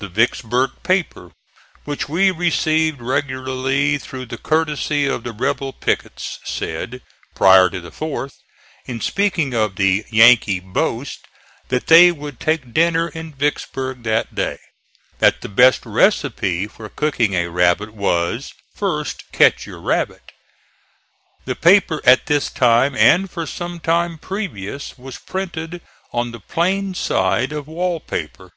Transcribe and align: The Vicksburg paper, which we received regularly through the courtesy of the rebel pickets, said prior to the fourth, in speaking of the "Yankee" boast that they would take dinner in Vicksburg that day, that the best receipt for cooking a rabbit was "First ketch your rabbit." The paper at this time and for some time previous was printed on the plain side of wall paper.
The 0.00 0.08
Vicksburg 0.08 0.72
paper, 0.82 1.30
which 1.84 2.08
we 2.08 2.32
received 2.32 3.00
regularly 3.00 3.96
through 3.96 4.26
the 4.26 4.36
courtesy 4.36 5.06
of 5.06 5.22
the 5.22 5.30
rebel 5.32 5.72
pickets, 5.72 6.40
said 6.42 7.00
prior 7.36 7.70
to 7.70 7.78
the 7.80 7.92
fourth, 7.92 8.34
in 8.86 9.00
speaking 9.00 9.54
of 9.54 9.76
the 9.76 10.04
"Yankee" 10.10 10.58
boast 10.58 11.26
that 11.68 11.86
they 11.86 12.10
would 12.10 12.40
take 12.40 12.74
dinner 12.74 13.06
in 13.10 13.32
Vicksburg 13.34 14.02
that 14.02 14.34
day, 14.34 14.58
that 15.20 15.42
the 15.42 15.48
best 15.48 15.86
receipt 15.86 16.72
for 16.72 16.88
cooking 16.88 17.34
a 17.34 17.46
rabbit 17.46 17.94
was 17.94 18.52
"First 18.74 19.30
ketch 19.30 19.64
your 19.64 19.78
rabbit." 19.80 20.32
The 21.44 21.54
paper 21.54 22.00
at 22.02 22.26
this 22.26 22.50
time 22.50 22.96
and 22.96 23.30
for 23.30 23.46
some 23.46 23.78
time 23.78 24.18
previous 24.18 24.98
was 24.98 25.18
printed 25.18 25.82
on 26.12 26.32
the 26.32 26.40
plain 26.40 26.94
side 26.94 27.52
of 27.52 27.68
wall 27.68 28.00
paper. 28.00 28.50